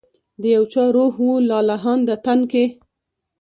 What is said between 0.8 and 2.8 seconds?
روح و لا لهانده تن کي